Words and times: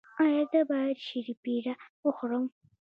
ایا 0.23 0.41
زه 0.51 0.59
باید 0.69 0.97
شیرپیره 1.07 1.73
وخورم؟ 2.05 2.45